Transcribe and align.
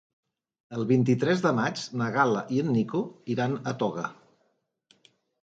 El 0.77 0.85
vint-i-tres 0.91 1.43
de 1.43 1.51
maig 1.59 1.83
na 2.01 2.07
Gal·la 2.15 2.41
i 2.57 2.63
en 2.65 2.73
Nico 2.77 3.03
iran 3.35 3.55
a 3.59 3.77
Toga. 3.85 4.09